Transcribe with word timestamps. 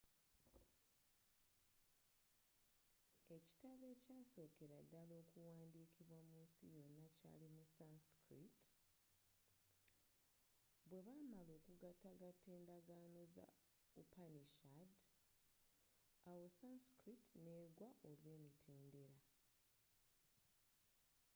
ekitabo 3.35 3.83
ekyasookera 3.95 4.77
ddala 4.85 5.13
okuwandiikibwa 5.21 6.19
munsi 6.31 6.63
yonna 6.75 7.07
kyali 7.19 7.47
mu 7.55 7.63
sanskrit 7.75 8.57
bwebaamala 10.89 11.51
okugatagata 11.59 12.45
endagaano 12.57 13.21
za 13.35 13.47
upanishad 14.01 14.95
awo 16.29 16.45
sanskrit 16.59 17.25
n'eggwa 17.43 17.89
olw'emitendera 18.09 19.21